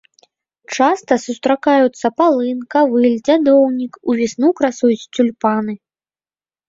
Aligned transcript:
Часта 0.75 1.13
сустракаюцца 1.25 2.07
палын, 2.21 2.59
кавыль, 2.77 3.05
дзядоўнік, 3.29 3.93
увесну 4.15 4.47
красуюць 4.61 5.01
цюльпаны. 5.15 5.73